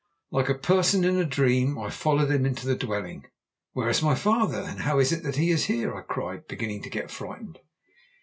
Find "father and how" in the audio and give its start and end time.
4.15-4.97